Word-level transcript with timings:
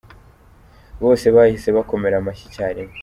"Bose 1.01 1.25
bahise 1.35 1.69
bakomera 1.77 2.15
amashyi 2.17 2.43
icyarimwe. 2.47 2.97